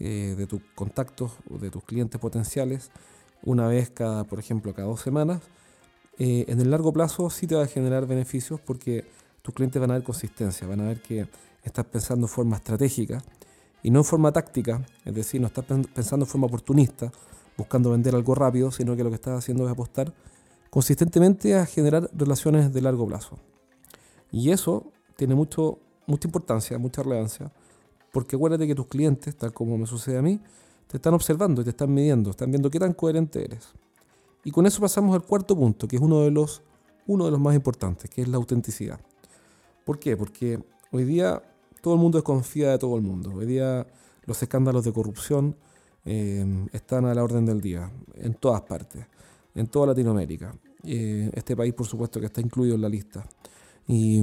eh, 0.00 0.34
de 0.36 0.46
tus 0.46 0.60
contactos 0.74 1.32
o 1.50 1.58
de 1.58 1.70
tus 1.70 1.84
clientes 1.84 2.20
potenciales 2.20 2.90
una 3.42 3.68
vez 3.68 3.90
cada, 3.90 4.24
por 4.24 4.38
ejemplo, 4.38 4.74
cada 4.74 4.88
dos 4.88 5.00
semanas, 5.00 5.40
eh, 6.18 6.44
en 6.48 6.60
el 6.60 6.70
largo 6.70 6.92
plazo 6.92 7.30
sí 7.30 7.46
te 7.46 7.54
va 7.54 7.64
a 7.64 7.66
generar 7.66 8.06
beneficios 8.06 8.60
porque 8.60 9.06
tus 9.42 9.54
clientes 9.54 9.80
van 9.80 9.90
a 9.90 9.94
ver 9.94 10.02
consistencia, 10.02 10.66
van 10.66 10.80
a 10.80 10.84
ver 10.84 11.00
que 11.00 11.28
estás 11.62 11.86
pensando 11.86 12.26
en 12.26 12.28
forma 12.28 12.56
estratégica 12.56 13.22
y 13.82 13.90
no 13.90 14.00
en 14.00 14.04
forma 14.04 14.32
táctica, 14.32 14.84
es 15.04 15.14
decir, 15.14 15.40
no 15.40 15.46
estás 15.46 15.64
pensando 15.64 16.26
en 16.26 16.30
forma 16.30 16.46
oportunista, 16.46 17.10
buscando 17.56 17.90
vender 17.90 18.14
algo 18.14 18.34
rápido, 18.34 18.70
sino 18.70 18.96
que 18.96 19.04
lo 19.04 19.10
que 19.10 19.14
estás 19.14 19.38
haciendo 19.38 19.64
es 19.64 19.72
apostar 19.72 20.12
consistentemente 20.68 21.56
a 21.56 21.66
generar 21.66 22.10
relaciones 22.12 22.72
de 22.72 22.80
largo 22.82 23.06
plazo. 23.06 23.38
Y 24.30 24.50
eso 24.50 24.92
tiene 25.16 25.34
mucho, 25.34 25.78
mucha 26.06 26.28
importancia, 26.28 26.78
mucha 26.78 27.02
relevancia, 27.02 27.50
porque 28.12 28.36
acuérdate 28.36 28.66
que 28.66 28.74
tus 28.74 28.86
clientes, 28.86 29.36
tal 29.36 29.52
como 29.52 29.78
me 29.78 29.86
sucede 29.86 30.18
a 30.18 30.22
mí, 30.22 30.40
te 30.86 30.96
están 30.96 31.14
observando 31.14 31.60
y 31.60 31.64
te 31.64 31.70
están 31.70 31.92
midiendo, 31.94 32.30
están 32.30 32.50
viendo 32.50 32.70
qué 32.70 32.78
tan 32.78 32.92
coherente 32.92 33.44
eres. 33.44 33.68
Y 34.44 34.50
con 34.50 34.66
eso 34.66 34.80
pasamos 34.80 35.14
al 35.14 35.22
cuarto 35.22 35.54
punto, 35.54 35.86
que 35.86 35.96
es 35.96 36.02
uno 36.02 36.22
de 36.22 36.30
los, 36.30 36.62
uno 37.06 37.26
de 37.26 37.30
los 37.30 37.40
más 37.40 37.54
importantes, 37.54 38.10
que 38.10 38.22
es 38.22 38.28
la 38.28 38.38
autenticidad. 38.38 39.00
¿Por 39.84 39.98
qué? 39.98 40.16
Porque 40.16 40.58
hoy 40.90 41.04
día 41.04 41.42
todo 41.82 41.94
el 41.94 42.00
mundo 42.00 42.18
desconfía 42.18 42.70
de 42.70 42.78
todo 42.78 42.96
el 42.96 43.02
mundo. 43.02 43.32
Hoy 43.34 43.46
día 43.46 43.86
los 44.24 44.42
escándalos 44.42 44.84
de 44.84 44.92
corrupción 44.92 45.56
eh, 46.04 46.66
están 46.72 47.04
a 47.04 47.14
la 47.14 47.22
orden 47.22 47.46
del 47.46 47.60
día, 47.60 47.90
en 48.14 48.34
todas 48.34 48.62
partes, 48.62 49.06
en 49.54 49.66
toda 49.66 49.88
Latinoamérica. 49.88 50.54
Eh, 50.84 51.30
este 51.34 51.54
país, 51.56 51.74
por 51.74 51.86
supuesto, 51.86 52.20
que 52.20 52.26
está 52.26 52.40
incluido 52.40 52.74
en 52.74 52.80
la 52.80 52.88
lista. 52.88 53.24
Y, 53.86 54.22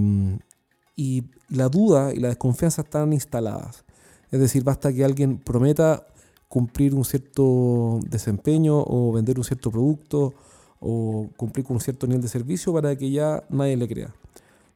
y 0.98 1.24
la 1.48 1.70
duda 1.70 2.14
y 2.14 2.18
la 2.18 2.28
desconfianza 2.28 2.82
están 2.82 3.14
instaladas. 3.14 3.86
Es 4.32 4.42
decir, 4.42 4.66
basta 4.66 4.92
que 4.92 5.06
alguien 5.06 5.38
prometa 5.38 6.06
cumplir 6.50 6.96
un 6.96 7.06
cierto 7.06 8.00
desempeño 8.10 8.84
o 8.86 9.14
vender 9.14 9.38
un 9.38 9.46
cierto 9.46 9.72
producto 9.72 10.34
o 10.80 11.30
cumplir 11.38 11.66
con 11.66 11.76
un 11.78 11.82
cierto 11.82 12.08
nivel 12.08 12.22
de 12.22 12.28
servicio 12.28 12.74
para 12.74 12.96
que 12.98 13.12
ya 13.12 13.44
nadie 13.50 13.78
le 13.78 13.88
crea. 13.88 14.14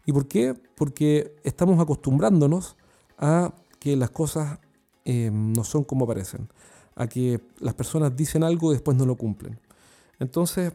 ¿Y 0.06 0.14
por 0.14 0.28
qué? 0.28 0.54
Porque 0.76 1.36
estamos 1.44 1.80
acostumbrándonos 1.80 2.78
a 3.18 3.54
que 3.80 3.96
las 3.96 4.12
cosas 4.12 4.60
eh, 5.06 5.32
no 5.34 5.64
son 5.64 5.84
como 5.84 6.08
parecen, 6.08 6.50
a 6.96 7.08
que 7.08 7.42
las 7.60 7.74
personas 7.74 8.16
dicen 8.16 8.44
algo 8.44 8.72
y 8.72 8.76
después 8.76 8.96
no 8.96 9.06
lo 9.06 9.16
cumplen. 9.16 9.60
Entonces, 10.20 10.74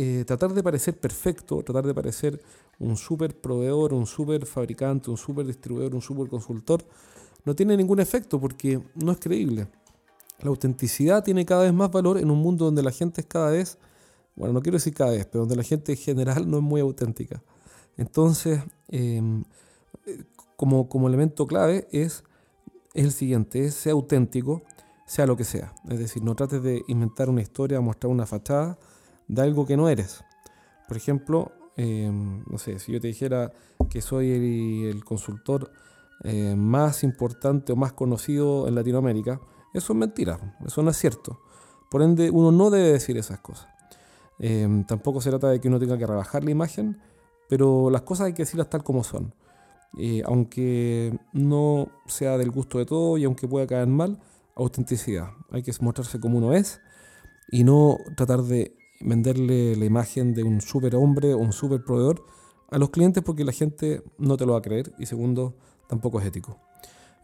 eh, 0.00 0.24
tratar 0.24 0.52
de 0.54 0.62
parecer 0.62 0.96
perfecto, 0.96 1.60
tratar 1.64 1.84
de 1.84 1.92
parecer 1.92 2.40
un 2.78 2.96
super 2.96 3.36
proveedor, 3.36 3.92
un 3.92 4.06
super 4.06 4.46
fabricante, 4.46 5.10
un 5.10 5.16
super 5.16 5.44
distribuidor, 5.44 5.92
un 5.92 6.00
super 6.00 6.28
consultor, 6.28 6.84
no 7.44 7.56
tiene 7.56 7.76
ningún 7.76 7.98
efecto 7.98 8.40
porque 8.40 8.80
no 8.94 9.10
es 9.10 9.18
creíble. 9.18 9.66
La 10.38 10.50
autenticidad 10.50 11.24
tiene 11.24 11.44
cada 11.44 11.64
vez 11.64 11.74
más 11.74 11.90
valor 11.90 12.18
en 12.18 12.30
un 12.30 12.38
mundo 12.38 12.66
donde 12.66 12.80
la 12.80 12.92
gente 12.92 13.22
es 13.22 13.26
cada 13.26 13.50
vez, 13.50 13.76
bueno, 14.36 14.54
no 14.54 14.62
quiero 14.62 14.76
decir 14.76 14.94
cada 14.94 15.10
vez, 15.10 15.26
pero 15.26 15.40
donde 15.40 15.56
la 15.56 15.64
gente 15.64 15.90
en 15.90 15.98
general 15.98 16.48
no 16.48 16.58
es 16.58 16.62
muy 16.62 16.80
auténtica. 16.80 17.42
Entonces, 17.96 18.60
em, 18.86 19.42
como, 20.54 20.88
como 20.88 21.08
elemento 21.08 21.44
clave 21.48 21.88
es, 21.90 22.22
el 22.94 23.10
siguiente, 23.10 23.64
es 23.64 23.74
ser 23.74 23.94
auténtico, 23.94 24.62
sea 25.06 25.26
lo 25.26 25.36
que 25.36 25.42
sea. 25.42 25.74
Es 25.88 25.98
decir, 25.98 26.22
no 26.22 26.36
trates 26.36 26.62
de 26.62 26.84
inventar 26.86 27.28
una 27.28 27.42
historia, 27.42 27.80
mostrar 27.80 28.12
una 28.12 28.26
fachada 28.26 28.78
de 29.28 29.42
algo 29.42 29.66
que 29.66 29.76
no 29.76 29.88
eres. 29.88 30.24
Por 30.86 30.96
ejemplo, 30.96 31.52
Em, 31.78 32.42
no 32.50 32.58
sé, 32.58 32.80
si 32.80 32.90
yo 32.90 33.00
te 33.00 33.06
dijera 33.06 33.52
que 33.88 34.02
soy 34.02 34.32
el, 34.32 35.04
consultor 35.04 35.70
eh, 36.24 36.56
más 36.56 37.04
importante 37.04 37.72
o 37.72 37.76
más 37.76 37.92
conocido 37.92 38.66
en 38.66 38.74
Latinoamérica, 38.74 39.40
eso 39.72 39.92
es 39.92 39.98
mentira, 39.98 40.56
eso 40.66 40.82
no 40.82 40.90
es 40.90 40.96
cierto. 40.96 41.40
Por 41.88 42.02
ende, 42.02 42.30
uno 42.30 42.50
no 42.50 42.70
debe 42.70 42.90
decir 42.90 43.16
esas 43.16 43.38
cosas. 43.38 43.68
Em, 44.40 44.84
tampoco 44.84 45.20
se 45.20 45.30
trata 45.30 45.50
de 45.50 45.60
que 45.60 45.68
uno 45.68 45.78
tenga 45.78 45.96
que 45.96 46.06
rebajar 46.06 46.42
la 46.42 46.50
imagen, 46.50 47.00
pero 47.48 47.90
las 47.90 48.02
cosas 48.02 48.26
hay 48.26 48.32
que 48.32 48.42
decirlas 48.42 48.68
tal 48.68 48.82
como 48.82 49.04
son. 49.04 49.32
Eh, 49.96 50.22
aunque 50.26 51.16
no 51.32 51.92
sea 52.06 52.36
del 52.38 52.50
gusto 52.50 52.78
de 52.78 52.86
todo 52.86 53.18
y 53.18 53.24
aunque 53.24 53.46
pueda 53.46 53.68
caer 53.68 53.86
mal, 53.86 54.18
autenticidad. 54.56 55.28
Hay 55.52 55.62
que 55.62 55.72
mostrarse 55.80 56.18
como 56.18 56.38
uno 56.38 56.54
es 56.54 56.80
y 57.50 57.62
no 57.62 57.98
tratar 58.16 58.42
de 58.42 58.77
venderle 59.00 59.76
la 59.76 59.84
imagen 59.84 60.34
de 60.34 60.42
un 60.42 60.60
super 60.60 60.94
hombre 60.96 61.34
o 61.34 61.38
un 61.38 61.52
super 61.52 61.82
proveedor 61.82 62.24
a 62.70 62.78
los 62.78 62.90
clientes 62.90 63.22
porque 63.22 63.44
la 63.44 63.52
gente 63.52 64.02
no 64.18 64.36
te 64.36 64.46
lo 64.46 64.52
va 64.52 64.58
a 64.58 64.62
creer 64.62 64.92
y 64.98 65.06
segundo, 65.06 65.54
tampoco 65.88 66.20
es 66.20 66.26
ético. 66.26 66.58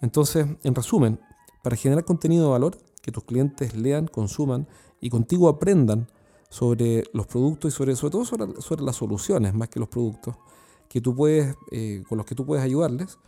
Entonces, 0.00 0.46
en 0.62 0.74
resumen, 0.74 1.20
para 1.62 1.76
generar 1.76 2.04
contenido 2.04 2.44
de 2.44 2.50
valor, 2.50 2.78
que 3.00 3.12
tus 3.12 3.24
clientes 3.24 3.76
lean, 3.76 4.06
consuman 4.06 4.66
y 5.00 5.10
contigo 5.10 5.48
aprendan 5.48 6.08
sobre 6.48 7.04
los 7.12 7.26
productos 7.26 7.72
y 7.72 7.76
sobre, 7.76 7.96
sobre 7.96 8.12
todo 8.12 8.24
sobre, 8.24 8.82
las 8.82 8.96
soluciones 8.96 9.54
más 9.54 9.68
que 9.68 9.80
los 9.80 9.88
productos 9.88 10.36
que 10.88 11.00
tú 11.00 11.14
puedes, 11.14 11.56
eh, 11.70 12.04
con 12.08 12.18
los 12.18 12.26
que 12.26 12.34
tú 12.34 12.46
puedes 12.46 12.64
ayudarles, 12.64 13.18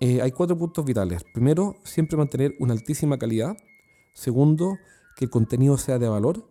eh, 0.00 0.20
hay 0.22 0.32
cuatro 0.32 0.56
puntos 0.58 0.84
vitales. 0.84 1.22
Primero, 1.32 1.76
siempre 1.84 2.16
mantener 2.16 2.54
una 2.58 2.72
altísima 2.72 3.18
calidad. 3.18 3.56
Segundo, 4.12 4.76
que 5.16 5.26
el 5.26 5.30
contenido 5.30 5.78
sea 5.78 5.98
de 5.98 6.08
valor. 6.08 6.44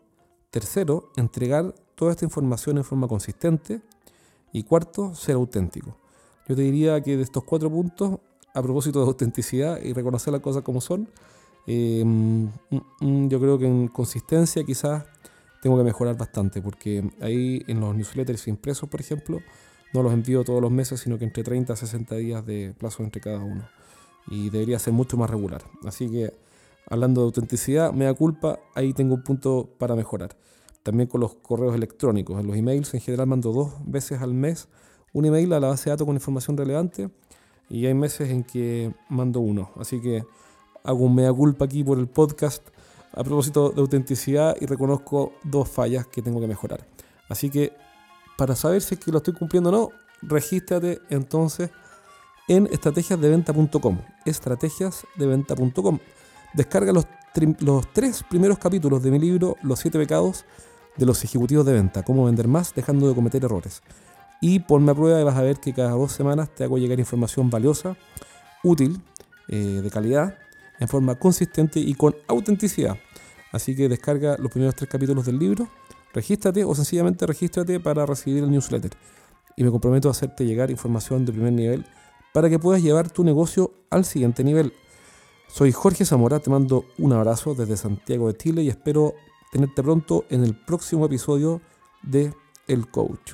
Tercero, 0.53 1.11
entregar 1.15 1.73
toda 1.95 2.11
esta 2.11 2.25
información 2.25 2.77
en 2.77 2.83
forma 2.83 3.07
consistente. 3.07 3.81
Y 4.51 4.61
cuarto, 4.61 5.15
ser 5.15 5.33
auténtico. 5.33 5.97
Yo 6.47 6.55
te 6.55 6.61
diría 6.61 7.01
que 7.01 7.17
de 7.17 7.23
estos 7.23 7.43
cuatro 7.43 7.71
puntos, 7.71 8.19
a 8.53 8.61
propósito 8.61 8.99
de 8.99 9.07
autenticidad 9.07 9.81
y 9.81 9.93
reconocer 9.93 10.31
las 10.31 10.43
cosas 10.43 10.61
como 10.61 10.79
son, 10.79 11.09
eh, 11.65 12.03
mm, 12.05 12.45
mm, 12.99 13.29
yo 13.29 13.39
creo 13.39 13.57
que 13.57 13.65
en 13.65 13.87
consistencia 13.87 14.63
quizás 14.63 15.05
tengo 15.63 15.75
que 15.75 15.83
mejorar 15.83 16.15
bastante, 16.15 16.61
porque 16.61 17.03
ahí 17.19 17.63
en 17.65 17.79
los 17.79 17.95
newsletters 17.95 18.47
impresos, 18.47 18.87
por 18.87 19.01
ejemplo, 19.01 19.39
no 19.91 20.03
los 20.03 20.13
envío 20.13 20.43
todos 20.43 20.61
los 20.61 20.69
meses, 20.69 20.99
sino 20.99 21.17
que 21.17 21.25
entre 21.25 21.43
30 21.43 21.73
a 21.73 21.75
60 21.75 22.15
días 22.17 22.45
de 22.45 22.75
plazo 22.77 23.01
entre 23.01 23.21
cada 23.21 23.39
uno. 23.39 23.67
Y 24.27 24.51
debería 24.51 24.77
ser 24.77 24.93
mucho 24.93 25.17
más 25.17 25.31
regular. 25.31 25.63
Así 25.83 26.07
que 26.11 26.31
hablando 26.89 27.21
de 27.21 27.25
autenticidad, 27.25 27.91
me 27.93 28.05
da 28.05 28.13
culpa, 28.13 28.59
ahí 28.75 28.93
tengo 28.93 29.15
un 29.15 29.23
punto 29.23 29.69
para 29.77 29.95
mejorar. 29.95 30.35
También 30.83 31.07
con 31.07 31.21
los 31.21 31.35
correos 31.35 31.75
electrónicos. 31.75 32.39
En 32.39 32.47
los 32.47 32.57
emails 32.57 32.93
en 32.93 33.01
general 33.01 33.27
mando 33.27 33.51
dos 33.51 33.73
veces 33.85 34.21
al 34.21 34.33
mes 34.33 34.67
un 35.13 35.25
email 35.25 35.53
a 35.53 35.59
la 35.59 35.67
base 35.69 35.85
de 35.85 35.91
datos 35.91 36.05
con 36.05 36.15
información 36.15 36.57
relevante 36.57 37.09
y 37.69 37.85
hay 37.85 37.93
meses 37.93 38.29
en 38.29 38.43
que 38.43 38.93
mando 39.09 39.39
uno. 39.39 39.71
Así 39.79 40.01
que 40.01 40.23
hago 40.83 41.05
un 41.05 41.15
mea 41.15 41.31
culpa 41.31 41.65
aquí 41.65 41.83
por 41.83 41.97
el 41.99 42.07
podcast 42.07 42.67
a 43.13 43.23
propósito 43.23 43.69
de 43.69 43.81
autenticidad 43.81 44.55
y 44.59 44.65
reconozco 44.65 45.33
dos 45.43 45.69
fallas 45.69 46.07
que 46.07 46.21
tengo 46.21 46.41
que 46.41 46.47
mejorar. 46.47 46.85
Así 47.29 47.49
que 47.49 47.73
para 48.37 48.55
saber 48.55 48.81
si 48.81 48.95
es 48.95 48.99
que 48.99 49.11
lo 49.11 49.17
estoy 49.17 49.33
cumpliendo 49.35 49.69
o 49.69 49.71
no, 49.71 49.89
regístrate 50.21 50.99
entonces 51.09 51.69
en 52.47 52.67
estrategiasdeventa.com. 52.71 53.99
Estrategiasdeventa.com. 54.25 55.99
Descarga 56.53 56.93
los, 56.93 57.07
tres 57.93 58.23
primeros 58.29 58.59
capítulos 58.59 59.01
de 59.01 59.09
mi 59.09 59.17
libro 59.17 59.57
Los 59.63 59.79
siete 59.79 59.97
pecados 59.97 60.45
de 60.97 61.07
los 61.07 61.23
ejecutivos 61.23 61.65
de 61.65 61.73
venta, 61.73 62.03
cómo 62.03 62.25
vender 62.25 62.47
más 62.47 62.75
dejando 62.75 63.09
de 63.09 63.15
cometer 63.15 63.43
errores. 63.43 63.81
Y 64.39 64.59
ponme 64.59 64.91
a 64.91 64.95
prueba 64.95 65.19
y 65.19 65.23
vas 65.23 65.35
a 65.35 65.41
ver 65.41 65.57
que 65.57 65.73
cada 65.73 65.91
dos 65.91 66.11
semanas 66.11 66.53
te 66.53 66.63
hago 66.63 66.77
llegar 66.77 66.99
información 66.99 67.49
valiosa, 67.49 67.97
útil, 68.63 69.01
eh, 69.47 69.81
de 69.81 69.89
calidad, 69.89 70.37
en 70.79 70.87
forma 70.87 71.15
consistente 71.15 71.79
y 71.79 71.95
con 71.95 72.15
autenticidad. 72.27 72.97
Así 73.51 73.75
que 73.75 73.89
descarga 73.89 74.37
los 74.37 74.51
primeros 74.51 74.75
tres 74.75 74.89
capítulos 74.89 75.25
del 75.25 75.39
libro, 75.39 75.67
regístrate 76.13 76.63
o 76.63 76.75
sencillamente 76.75 77.25
regístrate 77.25 77.79
para 77.79 78.05
recibir 78.05 78.43
el 78.43 78.51
newsletter. 78.51 78.91
Y 79.55 79.63
me 79.63 79.71
comprometo 79.71 80.07
a 80.07 80.11
hacerte 80.11 80.45
llegar 80.45 80.69
información 80.69 81.25
de 81.25 81.31
primer 81.31 81.53
nivel 81.53 81.85
para 82.31 82.49
que 82.49 82.59
puedas 82.59 82.83
llevar 82.83 83.09
tu 83.09 83.23
negocio 83.23 83.71
al 83.89 84.05
siguiente 84.05 84.43
nivel. 84.43 84.73
Soy 85.53 85.71
Jorge 85.71 86.03
Zamora, 86.03 86.39
te 86.39 86.49
mando 86.49 86.85
un 86.97 87.13
abrazo 87.13 87.53
desde 87.53 87.77
Santiago 87.77 88.27
de 88.27 88.35
Chile 88.35 88.63
y 88.63 88.69
espero 88.69 89.13
tenerte 89.51 89.83
pronto 89.83 90.25
en 90.31 90.43
el 90.43 90.55
próximo 90.55 91.05
episodio 91.05 91.61
de 92.01 92.33
El 92.65 92.89
Coach. 92.89 93.33